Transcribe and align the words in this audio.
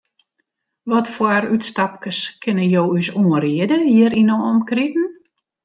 Watfoar 0.89 1.43
útstapkes 1.55 2.19
kinne 2.43 2.65
jo 2.73 2.83
ús 2.97 3.07
oanriede 3.21 3.77
hjir 3.87 4.11
yn 4.21 4.31
'e 4.33 4.37
omkriten? 4.51 5.07